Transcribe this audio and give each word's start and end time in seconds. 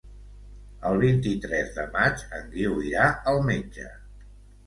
El 0.91 0.95
vint-i-tres 1.01 1.69
de 1.75 1.85
maig 1.97 2.23
en 2.37 2.49
Guiu 2.55 2.81
irà 2.87 3.05
al 3.33 3.39
metge. 3.51 3.89